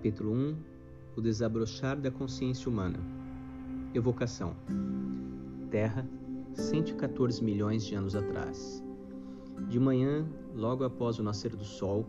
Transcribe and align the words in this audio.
Capítulo 0.00 0.32
1 0.32 0.56
O 1.14 1.20
desabrochar 1.20 2.00
da 2.00 2.10
consciência 2.10 2.70
humana. 2.70 2.98
Evocação: 3.92 4.56
Terra, 5.70 6.08
114 6.54 7.44
milhões 7.44 7.84
de 7.84 7.94
anos 7.94 8.16
atrás. 8.16 8.82
De 9.68 9.78
manhã, 9.78 10.26
logo 10.54 10.84
após 10.84 11.18
o 11.18 11.22
nascer 11.22 11.54
do 11.54 11.66
Sol, 11.66 12.06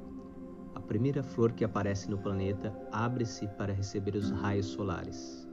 a 0.73 0.79
primeira 0.79 1.21
flor 1.21 1.51
que 1.51 1.65
aparece 1.65 2.09
no 2.09 2.17
planeta 2.17 2.73
abre-se 2.93 3.45
para 3.57 3.73
receber 3.73 4.15
os 4.15 4.31
raios 4.31 4.67
solares. 4.67 5.45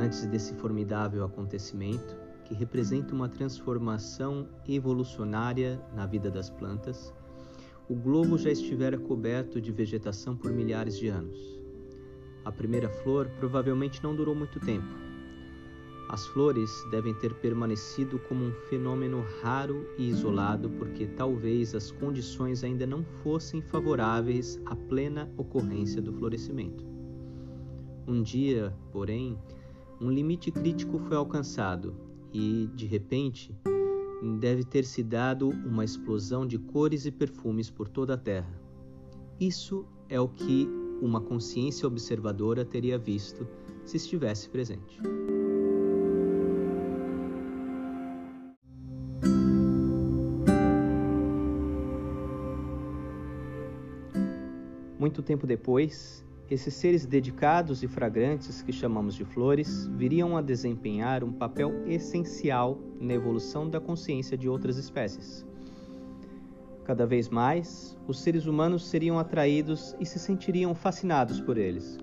Antes 0.00 0.26
desse 0.26 0.52
formidável 0.54 1.24
acontecimento, 1.24 2.16
que 2.44 2.54
representa 2.54 3.14
uma 3.14 3.28
transformação 3.28 4.48
evolucionária 4.66 5.80
na 5.94 6.06
vida 6.06 6.28
das 6.28 6.50
plantas, 6.50 7.14
o 7.88 7.94
globo 7.94 8.38
já 8.38 8.50
estivera 8.50 8.96
coberto 8.96 9.60
de 9.60 9.70
vegetação 9.70 10.34
por 10.34 10.50
milhares 10.50 10.96
de 10.96 11.08
anos. 11.08 11.38
A 12.44 12.50
primeira 12.50 12.88
flor 12.88 13.28
provavelmente 13.38 14.02
não 14.02 14.16
durou 14.16 14.34
muito 14.34 14.58
tempo. 14.60 14.88
As 16.08 16.26
flores 16.28 16.70
devem 16.90 17.14
ter 17.14 17.34
permanecido 17.34 18.18
como 18.20 18.44
um 18.44 18.52
fenômeno 18.68 19.24
raro 19.42 19.86
e 19.98 20.08
isolado 20.08 20.70
porque 20.70 21.06
talvez 21.06 21.74
as 21.74 21.90
condições 21.90 22.62
ainda 22.62 22.86
não 22.86 23.04
fossem 23.22 23.60
favoráveis 23.60 24.60
à 24.66 24.76
plena 24.76 25.30
ocorrência 25.36 26.00
do 26.00 26.12
florescimento. 26.12 26.84
Um 28.06 28.22
dia, 28.22 28.74
porém, 28.92 29.38
um 30.00 30.10
limite 30.10 30.50
crítico 30.50 30.98
foi 30.98 31.16
alcançado 31.16 31.94
e, 32.32 32.68
de 32.74 32.84
repente, 32.86 33.54
deve 34.38 34.64
ter 34.64 34.84
se 34.84 35.02
dado 35.02 35.48
uma 35.48 35.84
explosão 35.84 36.46
de 36.46 36.58
cores 36.58 37.04
e 37.06 37.10
perfumes 37.10 37.70
por 37.70 37.88
toda 37.88 38.14
a 38.14 38.18
Terra. 38.18 38.60
Isso 39.38 39.86
é 40.08 40.20
o 40.20 40.28
que 40.28 40.68
uma 41.02 41.20
consciência 41.20 41.86
observadora 41.86 42.64
teria 42.64 42.98
visto 42.98 43.46
se 43.84 43.96
estivesse 43.96 44.48
presente. 44.48 45.00
Muito 54.98 55.22
tempo 55.22 55.46
depois, 55.46 56.24
esses 56.50 56.74
seres 56.74 57.06
dedicados 57.06 57.82
e 57.82 57.88
fragrantes 57.88 58.60
que 58.60 58.72
chamamos 58.72 59.14
de 59.14 59.24
flores 59.24 59.86
viriam 59.88 60.36
a 60.36 60.42
desempenhar 60.42 61.24
um 61.24 61.32
papel 61.32 61.72
essencial 61.86 62.78
na 63.00 63.14
evolução 63.14 63.68
da 63.68 63.80
consciência 63.80 64.36
de 64.36 64.48
outras 64.48 64.76
espécies. 64.76 65.44
Cada 66.84 67.06
vez 67.06 67.30
mais, 67.30 67.96
os 68.06 68.20
seres 68.20 68.44
humanos 68.44 68.86
seriam 68.86 69.18
atraídos 69.18 69.96
e 69.98 70.04
se 70.04 70.18
sentiriam 70.18 70.74
fascinados 70.74 71.40
por 71.40 71.56
eles. 71.56 71.98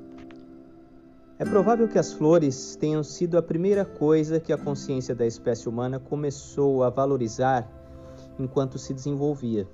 É 1.38 1.46
provável 1.46 1.88
que 1.88 2.00
as 2.00 2.12
flores 2.14 2.76
tenham 2.76 3.04
sido 3.04 3.38
a 3.38 3.44
primeira 3.44 3.86
coisa 3.86 4.40
que 4.40 4.52
a 4.52 4.58
consciência 4.58 5.14
da 5.14 5.26
espécie 5.26 5.70
humana 5.70 6.00
começou 6.00 6.84
a 6.84 6.90
valorizar 6.90 7.70
enquanto 8.40 8.80
se 8.80 8.94
desenvolvia 8.94 9.68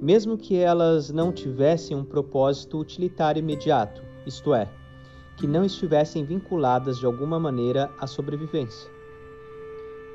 mesmo 0.00 0.38
que 0.38 0.56
elas 0.56 1.10
não 1.10 1.32
tivessem 1.32 1.96
um 1.96 2.04
propósito 2.04 2.78
utilitário 2.78 3.40
imediato, 3.40 4.02
isto 4.26 4.54
é, 4.54 4.68
que 5.36 5.46
não 5.46 5.64
estivessem 5.64 6.24
vinculadas 6.24 6.98
de 6.98 7.06
alguma 7.06 7.38
maneira 7.38 7.90
à 7.98 8.06
sobrevivência. 8.06 8.90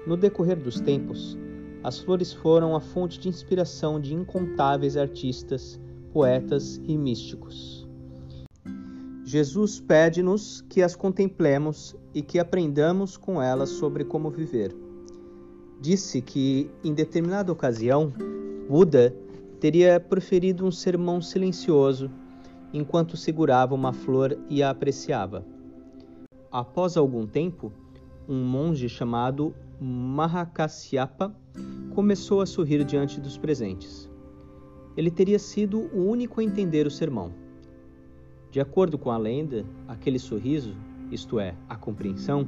No 0.05 0.17
decorrer 0.17 0.57
dos 0.57 0.79
tempos, 0.79 1.37
as 1.83 1.99
flores 1.99 2.31
foram 2.31 2.75
a 2.75 2.79
fonte 2.79 3.19
de 3.19 3.27
inspiração 3.27 3.99
de 3.99 4.13
incontáveis 4.13 4.95
artistas, 4.95 5.79
poetas 6.11 6.81
e 6.85 6.97
místicos. 6.97 7.87
Jesus 9.25 9.79
pede-nos 9.79 10.61
que 10.69 10.81
as 10.81 10.95
contemplemos 10.95 11.95
e 12.13 12.21
que 12.21 12.39
aprendamos 12.39 13.17
com 13.17 13.41
elas 13.41 13.69
sobre 13.69 14.03
como 14.03 14.29
viver. 14.29 14.75
Disse 15.79 16.21
que, 16.21 16.69
em 16.83 16.93
determinada 16.93 17.51
ocasião, 17.51 18.13
Buda 18.69 19.13
teria 19.63 19.97
proferido 19.97 20.65
um 20.65 20.71
sermão 20.71 21.21
silencioso 21.21 22.11
enquanto 22.73 23.15
segurava 23.15 23.73
uma 23.73 23.93
flor 23.93 24.37
e 24.49 24.61
a 24.61 24.69
apreciava. 24.69 25.45
Após 26.51 26.97
algum 26.97 27.25
tempo, 27.25 27.71
um 28.27 28.43
monge 28.43 28.89
chamado 28.89 29.55
Mahakasyapa 29.79 31.33
começou 31.95 32.41
a 32.41 32.45
sorrir 32.45 32.83
diante 32.83 33.21
dos 33.21 33.37
presentes. 33.37 34.11
Ele 34.97 35.09
teria 35.09 35.39
sido 35.39 35.89
o 35.93 36.09
único 36.09 36.41
a 36.41 36.43
entender 36.43 36.85
o 36.85 36.91
sermão. 36.91 37.31
De 38.51 38.59
acordo 38.59 38.97
com 38.97 39.11
a 39.11 39.17
lenda, 39.17 39.65
aquele 39.87 40.19
sorriso, 40.19 40.75
isto 41.09 41.39
é, 41.39 41.55
a 41.69 41.77
compreensão, 41.77 42.45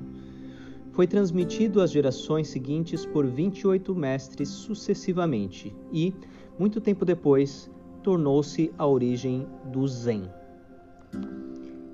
foi 0.92 1.08
transmitido 1.08 1.82
às 1.82 1.92
gerações 1.92 2.50
seguintes 2.50 3.06
por 3.06 3.26
28 3.26 3.96
mestres 3.96 4.50
sucessivamente 4.50 5.74
e, 5.94 6.14
muito 6.58 6.80
tempo 6.80 7.04
depois, 7.04 7.70
tornou-se 8.02 8.72
a 8.78 8.86
origem 8.86 9.48
do 9.66 9.88
Zen. 9.88 10.30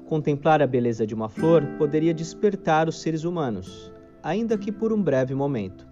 Contemplar 0.05 0.61
a 0.61 0.67
beleza 0.67 1.07
de 1.07 1.16
uma 1.16 1.29
flor 1.29 1.66
poderia 1.77 2.13
despertar 2.13 2.89
os 2.89 3.01
seres 3.01 3.23
humanos, 3.23 3.91
ainda 4.22 4.57
que 4.57 4.72
por 4.72 4.91
um 4.91 5.01
breve 5.01 5.33
momento, 5.33 5.88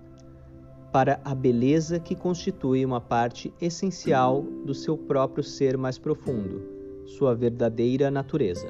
para 0.91 1.19
a 1.24 1.34
beleza 1.34 2.00
que 2.00 2.16
constitui 2.16 2.84
uma 2.84 3.00
parte 3.00 3.53
essencial 3.62 4.41
do 4.66 4.74
seu 4.74 4.97
próprio 4.97 5.44
ser 5.44 5.78
mais 5.78 5.97
profundo, 5.97 6.62
sua 7.06 7.34
verdadeira 7.34 8.12
natureza. 8.12 8.68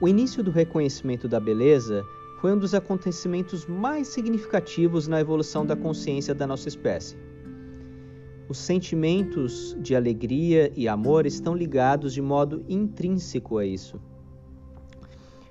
O 0.00 0.08
início 0.08 0.42
do 0.42 0.50
reconhecimento 0.50 1.26
da 1.28 1.40
beleza 1.40 2.04
foi 2.40 2.52
um 2.52 2.58
dos 2.58 2.74
acontecimentos 2.74 3.66
mais 3.66 4.08
significativos 4.08 5.06
na 5.06 5.20
evolução 5.20 5.64
da 5.64 5.76
consciência 5.76 6.34
da 6.34 6.46
nossa 6.46 6.68
espécie. 6.68 7.16
Os 8.52 8.58
sentimentos 8.58 9.74
de 9.80 9.96
alegria 9.96 10.70
e 10.76 10.86
amor 10.86 11.24
estão 11.24 11.54
ligados 11.54 12.12
de 12.12 12.20
modo 12.20 12.62
intrínseco 12.68 13.56
a 13.56 13.64
isso. 13.64 13.98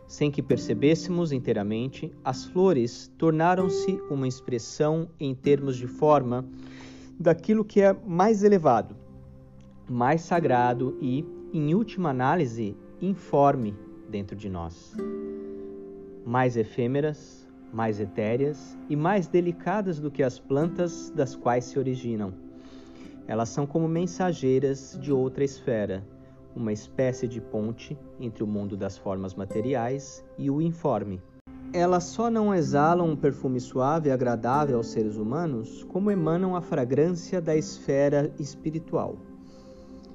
Sem 0.06 0.29
que 0.29 0.39
percebêssemos 0.39 1.31
inteiramente, 1.31 2.12
as 2.23 2.45
flores 2.45 3.12
tornaram-se 3.17 4.00
uma 4.07 4.28
expressão 4.28 5.09
em 5.19 5.34
termos 5.34 5.78
de 5.78 5.88
forma 5.88 6.45
daquilo 7.19 7.66
que 7.66 7.81
é 7.81 7.91
mais 8.06 8.44
elevado, 8.44 8.95
mais 9.89 10.22
sagrado 10.22 10.95
e, 11.01 11.25
em 11.51 11.73
última 11.73 12.12
análise, 12.12 12.78
informe 13.01 13.75
dentro 14.12 14.35
de 14.35 14.47
nós. 14.47 14.94
Mais 16.23 16.56
efêmeras, 16.56 17.50
mais 17.73 18.00
etéreas 18.00 18.78
e 18.88 18.95
mais 18.95 19.28
delicadas 19.28 20.00
do 20.00 20.12
que 20.12 20.22
as 20.22 20.38
plantas 20.38 21.09
das 21.09 21.35
quais 21.35 21.66
se 21.66 21.79
originam 21.79 22.50
elas 23.28 23.50
são 23.50 23.66
como 23.66 23.88
mensageiras 23.88 24.98
de 25.00 25.12
outra 25.12 25.44
esfera, 25.44 26.06
uma 26.56 26.74
espécie 26.74 27.28
de 27.28 27.40
ponte 27.40 27.98
entre 28.20 28.44
o 28.44 28.48
mundo 28.48 28.76
das 28.76 28.98
formas 28.98 29.34
materiais 29.34 30.24
e 30.38 30.50
o 30.50 30.62
informe. 30.62 31.22
Elas 31.74 32.04
só 32.04 32.30
não 32.30 32.54
exalam 32.54 33.10
um 33.10 33.16
perfume 33.16 33.60
suave 33.60 34.10
e 34.10 34.12
agradável 34.12 34.78
aos 34.78 34.88
seres 34.88 35.16
humanos, 35.16 35.84
como 35.86 36.12
emanam 36.12 36.56
a 36.56 36.62
fragrância 36.62 37.42
da 37.42 37.56
esfera 37.56 38.34
espiritual. 38.38 39.16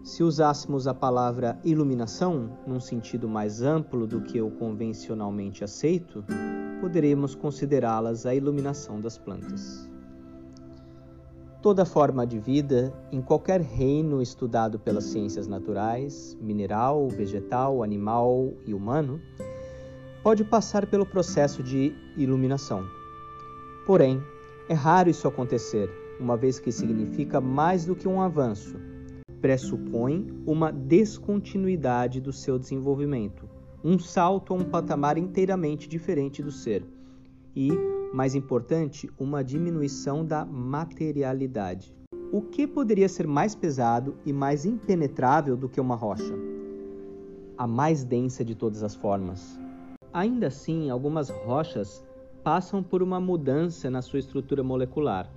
Se 0.05 0.23
usássemos 0.23 0.87
a 0.87 0.95
palavra 0.95 1.59
iluminação 1.65 2.59
num 2.67 2.79
sentido 2.79 3.29
mais 3.29 3.63
amplo 3.63 4.07
do 4.07 4.21
que 4.21 4.41
o 4.41 4.51
convencionalmente 4.51 5.65
aceito, 5.65 6.23
poderíamos 6.81 7.35
considerá-las 7.35 8.27
a 8.27 8.35
iluminação 8.35 9.01
das 9.01 9.17
plantas. 9.17 9.91
Toda 11.63 11.85
forma 11.85 12.27
de 12.27 12.39
vida, 12.39 12.93
em 13.11 13.21
qualquer 13.21 13.61
reino 13.61 14.23
estudado 14.23 14.79
pelas 14.79 15.05
ciências 15.05 15.49
naturais, 15.49 16.37
mineral, 16.41 17.09
vegetal, 17.09 17.83
animal 17.83 18.53
e 18.67 18.75
humano, 18.75 19.21
pode 20.23 20.45
passar 20.45 20.87
pelo 20.87 21.07
processo 21.07 21.63
de 21.63 21.95
iluminação. 22.17 22.85
Porém, 23.87 24.23
é 24.69 24.75
raro 24.75 25.09
isso 25.09 25.27
acontecer, 25.27 25.89
uma 26.21 26.37
vez 26.37 26.59
que 26.59 26.71
significa 26.71 27.41
mais 27.41 27.85
do 27.85 27.97
que 27.97 28.07
um 28.07 28.21
avanço. 28.21 28.77
Pressupõe 29.41 30.27
uma 30.47 30.73
descontinuidade 30.73 32.21
do 32.21 32.33
seu 32.33 32.59
desenvolvimento, 32.59 33.49
um 33.83 33.99
salto 33.99 34.53
a 34.53 34.57
um 34.57 34.65
patamar 34.65 35.17
inteiramente 35.17 35.89
diferente 35.89 36.43
do 36.43 36.51
ser 36.51 36.85
e 37.55 37.71
mais 38.13 38.35
importante, 38.35 39.11
uma 39.19 39.43
diminuição 39.43 40.25
da 40.25 40.45
materialidade. 40.45 41.95
O 42.33 42.43
que 42.43 42.67
poderia 42.67 43.09
ser 43.09 43.27
mais 43.27 43.55
pesado 43.55 44.17
e 44.25 44.33
mais 44.33 44.65
impenetrável 44.65 45.57
do 45.57 45.69
que 45.69 45.81
uma 45.81 45.95
rocha? 45.95 46.35
A 47.57 47.67
mais 47.67 48.05
densa 48.05 48.45
de 48.45 48.55
todas 48.55 48.83
as 48.83 48.95
formas. 48.95 49.59
Ainda 50.13 50.49
assim, 50.49 50.91
algumas 50.91 51.31
rochas 51.31 52.05
passam 52.43 52.83
por 52.83 53.03
uma 53.03 53.21
mudança 53.21 53.91
na 53.91 54.03
sua 54.03 54.19
estrutura 54.19 54.63
molecular, 54.63 55.31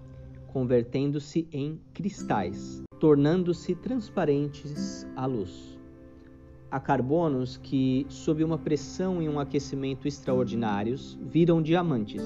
convertendo-se 0.48 1.48
em 1.52 1.80
cristais, 1.94 2.84
tornando-se 3.00 3.76
transparentes 3.76 5.08
à 5.16 5.26
luz. 5.26 5.79
Há 6.72 6.80
carbonos 6.80 7.58
que, 7.58 8.06
sob 8.10 8.44
uma 8.44 8.58
pressão 8.58 9.24
e 9.24 9.28
um 9.28 9.40
aquecimento 9.40 10.08
extraordinários, 10.08 11.18
viram 11.20 11.64
diamantes, 11.64 12.22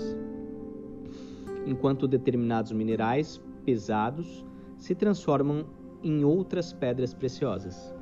enquanto 1.66 2.10
determinados 2.10 2.74
minerais 2.74 3.42
pesados 3.64 4.46
se 4.78 4.94
transformam 4.94 5.66
em 6.04 6.26
outras 6.26 6.74
pedras 6.74 7.14
preciosas. 7.14 7.96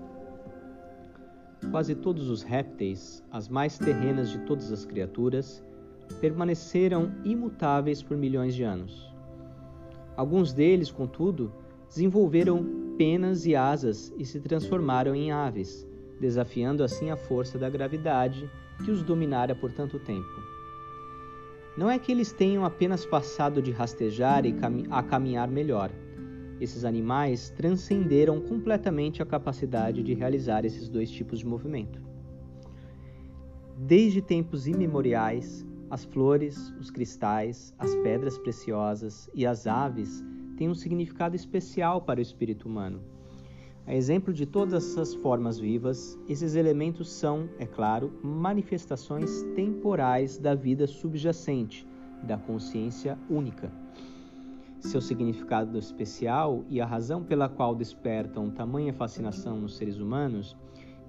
Quase 1.69 1.93
todos 1.93 2.27
os 2.27 2.41
répteis, 2.41 3.23
as 3.29 3.47
mais 3.47 3.77
terrenas 3.77 4.31
de 4.31 4.39
todas 4.39 4.71
as 4.71 4.83
criaturas, 4.83 5.63
permaneceram 6.19 7.11
imutáveis 7.23 8.01
por 8.01 8.17
milhões 8.17 8.55
de 8.55 8.63
anos. 8.63 9.13
Alguns 10.17 10.53
deles, 10.53 10.89
contudo, 10.89 11.53
desenvolveram 11.88 12.65
penas 12.97 13.45
e 13.45 13.55
asas 13.55 14.11
e 14.17 14.25
se 14.25 14.39
transformaram 14.39 15.13
em 15.13 15.31
aves, 15.31 15.88
desafiando 16.21 16.83
assim 16.83 17.09
a 17.09 17.18
força 17.18 17.57
da 17.57 17.68
gravidade 17.68 18.47
que 18.85 18.91
os 18.91 19.01
dominara 19.01 19.56
por 19.56 19.71
tanto 19.71 19.97
tempo. 20.00 20.29
Não 21.75 21.89
é 21.89 21.97
que 21.97 22.12
eles 22.12 22.31
tenham 22.31 22.63
apenas 22.63 23.06
passado 23.06 23.62
de 23.62 23.71
rastejar 23.71 24.44
a 24.91 25.01
caminhar 25.01 25.47
melhor. 25.47 25.89
Esses 26.59 26.85
animais 26.85 27.50
transcenderam 27.50 28.39
completamente 28.39 29.23
a 29.23 29.25
capacidade 29.25 30.03
de 30.03 30.13
realizar 30.13 30.63
esses 30.63 30.88
dois 30.88 31.09
tipos 31.09 31.39
de 31.39 31.45
movimento. 31.47 32.00
Desde 33.79 34.21
tempos 34.21 34.67
imemoriais, 34.67 35.65
as 35.89 36.06
flores, 36.06 36.71
os 36.79 36.91
cristais, 36.91 37.74
as 37.79 37.95
pedras 37.95 38.38
preciosas 38.38 39.27
e 39.33 39.44
as 39.44 39.65
aves 39.65 40.24
têm 40.56 40.69
um 40.69 40.75
significado 40.75 41.35
especial 41.35 42.01
para 42.01 42.19
o 42.19 42.21
espírito 42.21 42.67
humano 42.67 43.11
a 43.91 43.93
exemplo 43.93 44.33
de 44.33 44.45
todas 44.45 44.85
essas 44.85 45.13
formas 45.15 45.59
vivas, 45.59 46.17
esses 46.25 46.55
elementos 46.55 47.11
são, 47.11 47.49
é 47.59 47.65
claro, 47.65 48.09
manifestações 48.23 49.43
temporais 49.53 50.38
da 50.38 50.55
vida 50.55 50.88
subjacente, 50.88 51.85
da 52.23 52.38
consciência 52.38 53.19
única. 53.29 53.69
Seu 54.79 55.01
significado 55.01 55.77
especial 55.77 56.63
e 56.69 56.79
a 56.79 56.85
razão 56.85 57.21
pela 57.21 57.49
qual 57.49 57.75
despertam 57.75 58.49
tamanha 58.49 58.93
fascinação 58.93 59.59
nos 59.59 59.75
seres 59.75 59.99
humanos, 59.99 60.55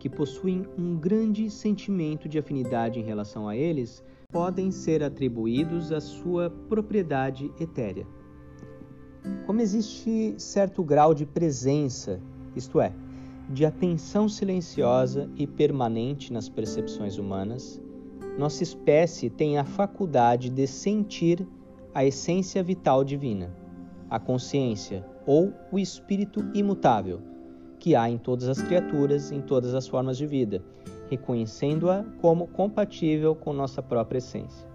que 0.01 0.11
possuem 0.11 0.67
um 0.77 0.99
grande 0.99 1.49
sentimento 1.51 2.29
de 2.29 2.37
afinidade 2.37 2.99
em 2.99 3.05
relação 3.05 3.47
a 3.49 3.57
eles, 3.57 4.03
podem 4.33 4.73
ser 4.73 5.05
atribuídos 5.05 5.93
à 5.93 6.01
sua 6.01 6.51
propriedade 6.51 7.49
etérea. 7.61 8.09
Como 9.47 9.61
existe 9.61 10.35
certo 10.37 10.83
grau 10.83 11.15
de 11.15 11.25
presença 11.25 12.21
isto 12.55 12.81
é, 12.81 12.93
de 13.49 13.65
atenção 13.65 14.29
silenciosa 14.29 15.29
e 15.37 15.47
permanente 15.47 16.33
nas 16.33 16.49
percepções 16.49 17.19
humanas, 17.19 17.81
nossa 18.39 18.63
espécie 18.63 19.29
tem 19.29 19.59
a 19.59 19.65
faculdade 19.65 20.49
de 20.49 20.67
sentir 20.67 21.47
a 21.95 22.05
essência 22.05 22.63
vital 22.63 23.05
divina, 23.05 23.55
a 24.09 24.19
consciência 24.19 25.05
ou 25.27 25.53
o 25.71 25.79
espírito 25.79 26.45
imutável 26.55 27.21
que 27.79 27.95
há 27.97 28.09
em 28.09 28.17
todas 28.17 28.49
as 28.49 28.63
criaturas, 28.63 29.33
em 29.33 29.41
todas 29.41 29.75
as 29.75 29.89
formas 29.89 30.17
de 30.17 30.27
vida, 30.27 30.63
reconhecendo-a 31.11 32.05
como 32.21 32.47
compatível 32.47 33.35
com 33.35 33.53
nossa 33.53 33.83
própria 33.83 34.19
essência. 34.19 34.67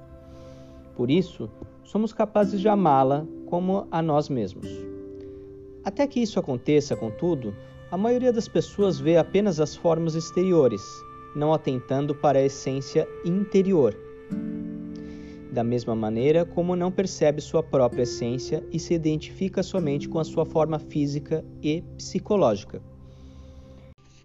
Por 0.96 1.10
isso, 1.10 1.50
somos 1.84 2.12
capazes 2.12 2.60
de 2.60 2.68
amá-la 2.68 3.26
como 3.46 3.88
a 3.90 4.02
nós 4.02 4.30
mesmos. 4.30 4.87
Até 5.88 6.06
que 6.06 6.20
isso 6.20 6.38
aconteça, 6.38 6.98
contudo, 6.98 7.56
a 7.90 7.98
maioria 7.98 8.34
das 8.34 8.46
pessoas 8.46 9.00
vê 9.00 9.16
apenas 9.16 9.58
as 9.58 9.74
formas 9.74 10.16
exteriores, 10.16 10.82
não 11.34 11.54
atentando 11.54 12.14
para 12.14 12.40
a 12.40 12.44
essência 12.44 13.08
interior. 13.24 13.98
Da 15.50 15.64
mesma 15.64 15.96
maneira 15.96 16.44
como 16.44 16.76
não 16.76 16.92
percebe 16.92 17.40
sua 17.40 17.64
própria 17.64 18.04
essência 18.04 18.62
e 18.70 18.78
se 18.78 18.94
identifica 18.94 19.64
somente 19.64 20.10
com 20.10 20.20
a 20.20 20.26
sua 20.26 20.46
forma 20.46 20.78
física 20.78 21.42
e 21.64 21.82
psicológica. 21.96 22.82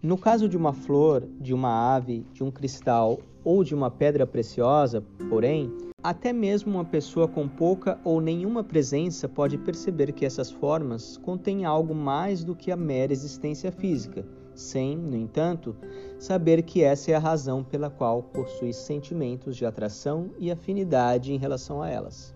No 0.01 0.17
caso 0.17 0.49
de 0.49 0.57
uma 0.57 0.73
flor, 0.73 1.25
de 1.39 1.53
uma 1.53 1.95
ave, 1.95 2.25
de 2.33 2.43
um 2.43 2.51
cristal 2.51 3.21
ou 3.41 3.63
de 3.63 3.73
uma 3.73 3.89
pedra 3.89 4.27
preciosa, 4.27 5.01
porém, 5.29 5.71
até 6.03 6.33
mesmo 6.33 6.73
uma 6.73 6.83
pessoa 6.83 7.29
com 7.29 7.47
pouca 7.47 7.97
ou 8.03 8.19
nenhuma 8.19 8.61
presença 8.61 9.29
pode 9.29 9.57
perceber 9.57 10.11
que 10.11 10.25
essas 10.25 10.51
formas 10.51 11.15
contêm 11.15 11.63
algo 11.63 11.95
mais 11.95 12.43
do 12.43 12.53
que 12.53 12.71
a 12.71 12.75
mera 12.75 13.13
existência 13.13 13.71
física, 13.71 14.25
sem, 14.53 14.97
no 14.97 15.15
entanto, 15.15 15.73
saber 16.19 16.61
que 16.63 16.83
essa 16.83 17.11
é 17.11 17.15
a 17.15 17.19
razão 17.19 17.63
pela 17.63 17.89
qual 17.89 18.21
possui 18.21 18.73
sentimentos 18.73 19.55
de 19.55 19.65
atração 19.65 20.31
e 20.37 20.51
afinidade 20.51 21.31
em 21.31 21.37
relação 21.37 21.81
a 21.81 21.89
elas. 21.89 22.35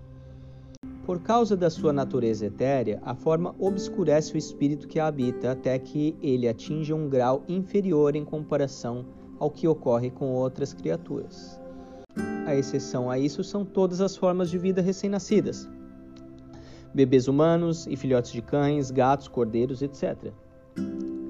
Por 1.06 1.22
causa 1.22 1.56
da 1.56 1.70
sua 1.70 1.92
natureza 1.92 2.46
etérea, 2.46 3.02
a 3.04 3.16
forma 3.16 3.54
obscurece 3.60 4.34
o 4.34 4.38
espírito 4.38 4.88
que 4.88 5.00
a 5.00 5.08
habita 5.08 5.52
até 5.52 5.78
que 5.78 6.16
ele 6.22 6.48
atinja 6.48 6.96
um 6.96 7.10
grau 7.10 7.44
inferior 7.50 8.16
em 8.16 8.24
comparação 8.24 9.06
ao 9.40 9.52
que 9.52 9.68
ocorre 9.68 10.10
com 10.10 10.34
outras 10.34 10.74
criaturas. 10.74 11.67
A 12.48 12.56
exceção 12.56 13.12
a 13.12 13.20
isso 13.20 13.44
são 13.44 13.66
todas 13.66 14.00
as 14.00 14.16
formas 14.16 14.50
de 14.50 14.58
vida 14.58 14.82
recém-nascidas: 14.82 15.68
bebês 16.94 17.28
humanos 17.28 17.86
e 17.88 17.98
filhotes 17.98 18.32
de 18.32 18.42
cães, 18.42 18.90
gatos, 18.90 19.28
cordeiros, 19.28 19.82
etc. 19.82 20.32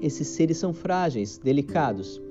Esses 0.00 0.28
seres 0.28 0.58
são 0.58 0.72
frágeis, 0.72 1.36
delicados, 1.36 2.22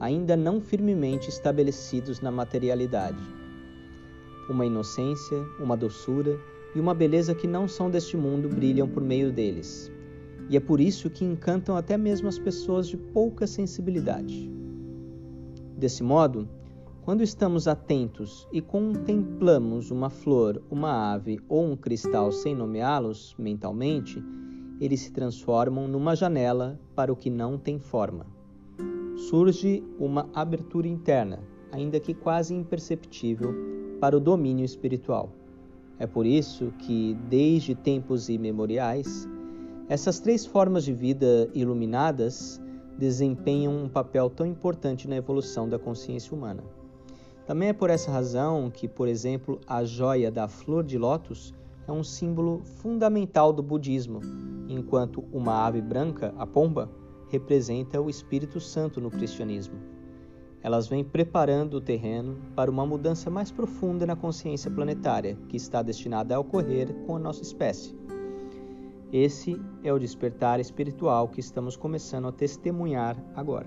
ainda 0.00 0.34
não 0.34 0.62
firmemente 0.62 1.28
estabelecidos 1.28 2.22
na 2.22 2.30
materialidade. 2.30 3.22
Uma 4.48 4.64
inocência, 4.64 5.36
uma 5.60 5.76
doçura 5.76 6.40
e 6.74 6.80
uma 6.80 6.94
beleza 6.94 7.34
que 7.34 7.46
não 7.46 7.68
são 7.68 7.90
deste 7.90 8.16
mundo 8.16 8.48
brilham 8.48 8.88
por 8.88 9.02
meio 9.02 9.30
deles. 9.30 9.92
E 10.48 10.56
é 10.56 10.60
por 10.60 10.80
isso 10.80 11.10
que 11.10 11.22
encantam 11.22 11.76
até 11.76 11.98
mesmo 11.98 12.28
as 12.28 12.38
pessoas 12.38 12.88
de 12.88 12.96
pouca 12.96 13.46
sensibilidade. 13.46 14.50
Desse 15.76 16.02
modo, 16.02 16.48
quando 17.02 17.22
estamos 17.22 17.66
atentos 17.66 18.46
e 18.52 18.60
contemplamos 18.60 19.90
uma 19.90 20.08
flor, 20.08 20.62
uma 20.70 21.12
ave 21.12 21.40
ou 21.48 21.64
um 21.64 21.76
cristal 21.76 22.30
sem 22.30 22.54
nomeá-los 22.54 23.34
mentalmente, 23.36 24.22
eles 24.80 25.00
se 25.00 25.12
transformam 25.12 25.88
numa 25.88 26.14
janela 26.14 26.78
para 26.94 27.12
o 27.12 27.16
que 27.16 27.28
não 27.28 27.58
tem 27.58 27.80
forma. 27.80 28.24
Surge 29.16 29.82
uma 29.98 30.28
abertura 30.32 30.86
interna, 30.86 31.40
ainda 31.72 31.98
que 31.98 32.14
quase 32.14 32.54
imperceptível, 32.54 33.52
para 34.00 34.16
o 34.16 34.20
domínio 34.20 34.64
espiritual. 34.64 35.32
É 35.98 36.06
por 36.06 36.24
isso 36.24 36.72
que, 36.78 37.16
desde 37.28 37.74
tempos 37.74 38.28
imemoriais, 38.28 39.28
essas 39.88 40.20
três 40.20 40.46
formas 40.46 40.84
de 40.84 40.92
vida 40.92 41.50
iluminadas 41.52 42.60
desempenham 42.96 43.76
um 43.76 43.88
papel 43.88 44.30
tão 44.30 44.46
importante 44.46 45.08
na 45.08 45.16
evolução 45.16 45.68
da 45.68 45.80
consciência 45.80 46.32
humana. 46.32 46.62
Também 47.46 47.70
é 47.70 47.72
por 47.72 47.90
essa 47.90 48.10
razão 48.10 48.70
que, 48.70 48.86
por 48.86 49.08
exemplo, 49.08 49.60
a 49.66 49.84
joia 49.84 50.30
da 50.30 50.46
flor 50.46 50.84
de 50.84 50.96
lótus 50.96 51.52
é 51.86 51.92
um 51.92 52.04
símbolo 52.04 52.62
fundamental 52.64 53.52
do 53.52 53.62
budismo, 53.62 54.20
enquanto 54.68 55.24
uma 55.32 55.66
ave 55.66 55.80
branca, 55.80 56.32
a 56.38 56.46
pomba, 56.46 56.88
representa 57.28 58.00
o 58.00 58.08
Espírito 58.08 58.60
Santo 58.60 59.00
no 59.00 59.10
cristianismo. 59.10 59.74
Elas 60.62 60.86
vêm 60.86 61.02
preparando 61.02 61.74
o 61.74 61.80
terreno 61.80 62.36
para 62.54 62.70
uma 62.70 62.86
mudança 62.86 63.28
mais 63.28 63.50
profunda 63.50 64.06
na 64.06 64.14
consciência 64.14 64.70
planetária 64.70 65.36
que 65.48 65.56
está 65.56 65.82
destinada 65.82 66.36
a 66.36 66.38
ocorrer 66.38 66.94
com 67.06 67.16
a 67.16 67.18
nossa 67.18 67.42
espécie. 67.42 67.96
Esse 69.12 69.60
é 69.82 69.92
o 69.92 69.98
despertar 69.98 70.60
espiritual 70.60 71.26
que 71.28 71.40
estamos 71.40 71.76
começando 71.76 72.28
a 72.28 72.32
testemunhar 72.32 73.16
agora. 73.34 73.66